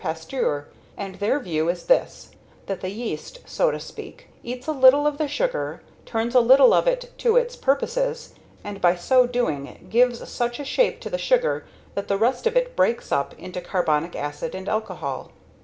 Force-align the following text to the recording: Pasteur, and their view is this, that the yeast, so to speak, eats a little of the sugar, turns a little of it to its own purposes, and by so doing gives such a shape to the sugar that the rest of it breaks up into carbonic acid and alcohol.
Pasteur, 0.03 0.67
and 0.97 1.13
their 1.19 1.39
view 1.39 1.69
is 1.69 1.83
this, 1.85 2.31
that 2.65 2.81
the 2.81 2.89
yeast, 2.89 3.37
so 3.45 3.69
to 3.69 3.79
speak, 3.79 4.29
eats 4.41 4.65
a 4.65 4.71
little 4.71 5.05
of 5.05 5.19
the 5.19 5.27
sugar, 5.27 5.83
turns 6.07 6.33
a 6.33 6.39
little 6.39 6.73
of 6.73 6.87
it 6.87 7.11
to 7.19 7.37
its 7.37 7.55
own 7.55 7.61
purposes, 7.61 8.33
and 8.63 8.81
by 8.81 8.95
so 8.95 9.27
doing 9.27 9.87
gives 9.91 10.27
such 10.27 10.59
a 10.59 10.65
shape 10.65 11.01
to 11.01 11.09
the 11.11 11.19
sugar 11.19 11.67
that 11.93 12.07
the 12.07 12.17
rest 12.17 12.47
of 12.47 12.57
it 12.57 12.75
breaks 12.75 13.11
up 13.11 13.37
into 13.37 13.61
carbonic 13.61 14.15
acid 14.15 14.55
and 14.55 14.67
alcohol. 14.67 15.29